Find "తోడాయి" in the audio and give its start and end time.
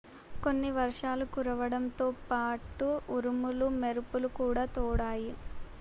4.75-5.31